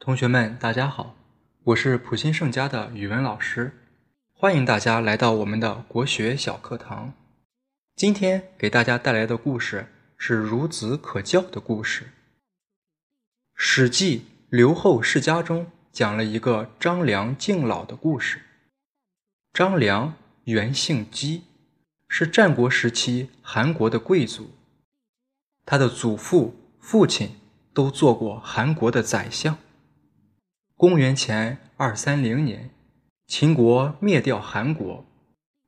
[0.00, 1.16] 同学们，大家好，
[1.64, 3.72] 我是普新圣家的语文老师，
[4.32, 7.12] 欢迎大家来到我们的国学小课堂。
[7.96, 12.04] 今天给大家带来的故事是孺子可教的故事。
[13.56, 18.40] 《史记·刘后世家》中讲了一个张良敬老的故事。
[19.52, 21.42] 张良原姓姬，
[22.08, 24.52] 是战国时期韩国的贵族，
[25.66, 27.32] 他的祖父、父亲
[27.74, 29.58] 都做过韩国的宰相。
[30.78, 32.70] 公元前二三零年，
[33.26, 35.04] 秦国灭掉韩国，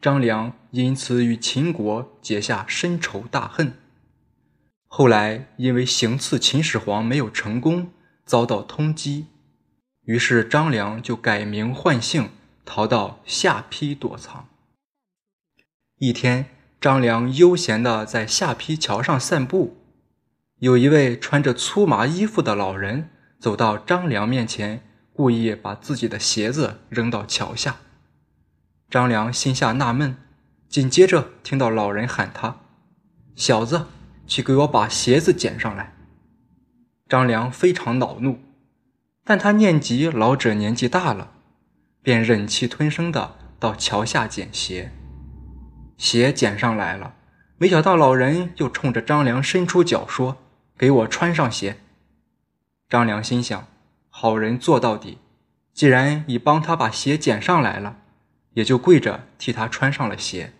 [0.00, 3.74] 张良因此与秦国结下深仇大恨。
[4.86, 7.90] 后来因为行刺秦始皇没有成功，
[8.24, 9.26] 遭到通缉，
[10.06, 12.30] 于是张良就改名换姓，
[12.64, 14.48] 逃到下邳躲藏。
[15.98, 16.46] 一天，
[16.80, 19.76] 张良悠闲地在下邳桥上散步，
[20.60, 24.82] 有一位穿着粗麻衣服的老人走到张良面前。
[25.16, 27.76] 故意把自己的鞋子扔到桥下，
[28.90, 30.16] 张良心下纳闷，
[30.68, 32.56] 紧接着听到老人喊他
[33.36, 33.86] ：“小子，
[34.26, 35.94] 去给我把鞋子捡上来。”
[37.08, 38.40] 张良非常恼怒，
[39.22, 41.30] 但他念及老者年纪大了，
[42.02, 44.90] 便忍气吞声的到桥下捡鞋。
[45.96, 47.14] 鞋捡上来了，
[47.56, 50.38] 没想到老人又冲着张良伸出脚说
[50.76, 51.78] ：“给我穿上鞋。”
[52.90, 53.68] 张良心想。
[54.16, 55.18] 好人做到底，
[55.72, 57.98] 既然已帮他把鞋捡上来了，
[58.52, 60.52] 也就跪着替他穿上了鞋。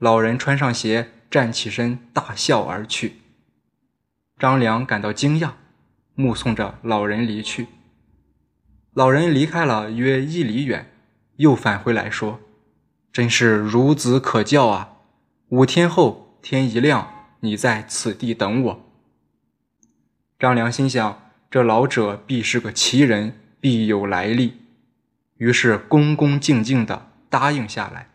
[0.00, 3.20] 老人穿上鞋，站起身，大笑而去。
[4.36, 5.52] 张良感到惊讶，
[6.16, 7.68] 目送着老人离去。
[8.92, 10.90] 老人离开了约一里远，
[11.36, 12.40] 又返回来说
[13.12, 14.96] ：“真是孺子可教啊！
[15.50, 18.80] 五天后天一亮，你在此地等我。”
[20.40, 21.29] 张良心想。
[21.50, 24.58] 这老者必是个奇人，必有来历，
[25.38, 28.08] 于是恭恭敬敬地答应下来。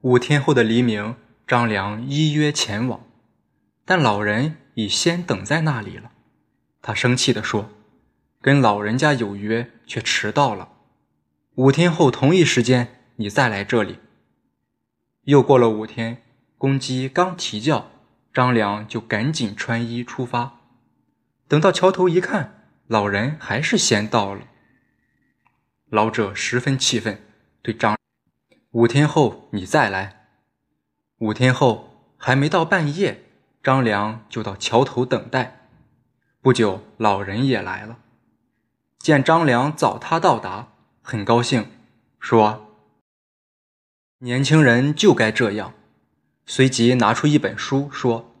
[0.00, 1.14] 五天后的黎明，
[1.46, 3.06] 张良依约前往，
[3.84, 6.10] 但老人已先等在那里了。
[6.82, 7.70] 他生气地说
[8.42, 10.68] ：“跟老人家有约，却迟到了。
[11.54, 14.00] 五天后同一时间，你再来这里。”
[15.22, 16.20] 又过了五天，
[16.56, 17.92] 公鸡刚啼叫，
[18.34, 20.57] 张良就赶紧穿衣出发。
[21.48, 24.42] 等到桥头一看，老人还是先到了。
[25.88, 27.22] 老者十分气愤，
[27.62, 27.96] 对张
[28.72, 30.28] ：“五天后你再来。”
[31.20, 33.24] 五天后还没到半夜，
[33.62, 35.70] 张良就到桥头等待。
[36.42, 37.98] 不久，老人也来了，
[38.98, 41.70] 见张良早他到达，很高兴，
[42.20, 42.76] 说
[44.20, 45.72] ：“年轻人就该这样。”
[46.44, 48.34] 随即拿出一本书，说。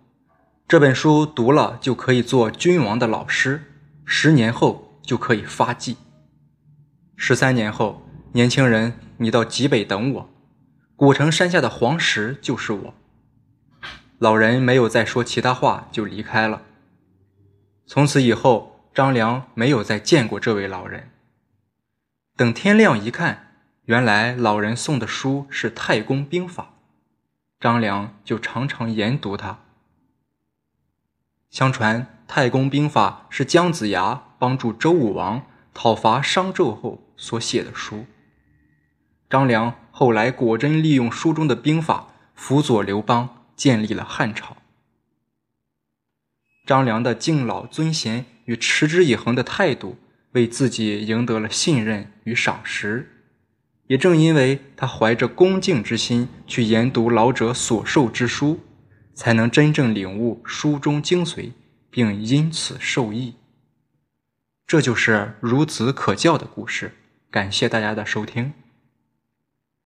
[0.68, 3.72] 这本书读了就可以做君王的老师，
[4.04, 5.96] 十年后就可以发迹。
[7.16, 10.30] 十三年后，年轻人，你到极北等我，
[10.94, 12.94] 古城山下的黄石就是我。
[14.18, 16.60] 老人没有再说其他话，就离开了。
[17.86, 21.08] 从此以后，张良没有再见过这位老人。
[22.36, 23.54] 等天亮一看，
[23.86, 26.62] 原来老人送的书是《太公兵法》，
[27.58, 29.60] 张良就常常研读它。
[31.58, 38.06] 相传《太公兵法》是姜子牙帮助周武王讨伐商纣后所写的书。
[39.28, 44.56] 张良后来果真利用书中的兵法辅佐刘邦建立了汉朝。
[46.64, 49.96] 张良的敬老尊贤与持之以恒的态度，
[50.34, 53.32] 为自己赢得了信任与赏识。
[53.88, 58.60] 也正因为他怀着恭敬之心去研读老者所授之书。
[59.18, 61.50] 才能真正领悟书中精髓，
[61.90, 63.34] 并因此受益。
[64.64, 66.92] 这就是孺子可教的故事。
[67.28, 68.52] 感谢大家的收听。